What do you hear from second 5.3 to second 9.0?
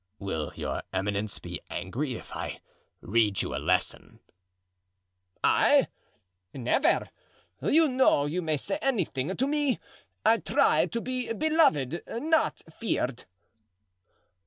"I! never! you know you may say